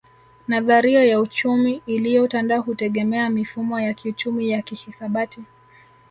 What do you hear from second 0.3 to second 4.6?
Nadharia ya uchumi iliyotanda hutegemea mifumo ya kiuchumi